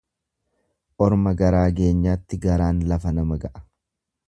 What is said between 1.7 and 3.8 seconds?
geenyaatti garaan lafa nama ga'a.